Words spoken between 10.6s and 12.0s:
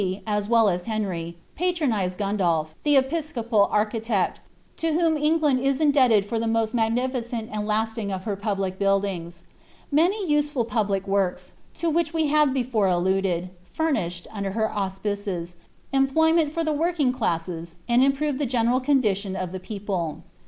pubLe work*, to